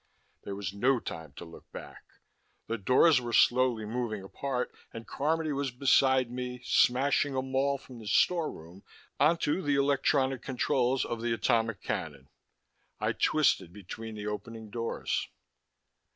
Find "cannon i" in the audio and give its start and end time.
11.83-13.11